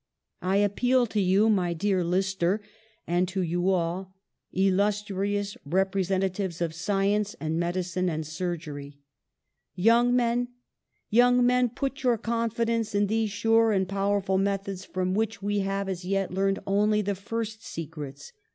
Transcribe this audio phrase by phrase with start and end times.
[0.41, 2.59] I appeal to you, by dear Lister,
[3.05, 4.15] and to you all,
[4.51, 8.97] illustrious representatives of science and medicine and surgery.
[9.75, 10.47] "Young men,
[11.11, 15.65] young men, put your confidence in these sure and powerful methods, from which we THE
[15.65, 18.33] SUPREME HOMAGE 203 have as yet learned only the first secrets.